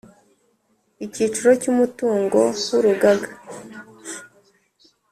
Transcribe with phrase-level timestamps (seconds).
[1.05, 3.29] Icyiciro cya Umutungo w Urugaga